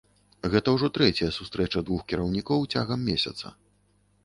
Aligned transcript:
Гэта 0.53 0.67
ўжо 0.75 0.89
трэцяя 0.95 1.29
сустрэча 1.35 1.85
двух 1.91 2.01
кіраўнікоў 2.13 2.67
цягам 2.73 3.07
месяца. 3.13 3.55